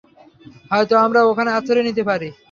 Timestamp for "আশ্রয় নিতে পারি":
1.51-2.29